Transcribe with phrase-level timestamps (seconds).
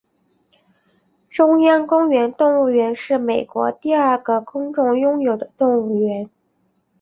[1.29, 6.27] 中央公园动物园是美国第二个公众拥有的动物园。